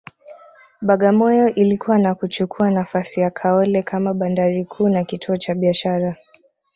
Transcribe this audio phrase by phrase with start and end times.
[0.81, 6.15] Bagamoyo ilikua na kuchukua nafasi ya Kaole kama bandari kuu na kituo cha biashara